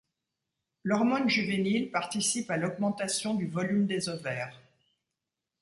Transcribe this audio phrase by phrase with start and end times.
[0.83, 4.59] L'hormone juvénile participe à l'augmentation du volume des ovaires.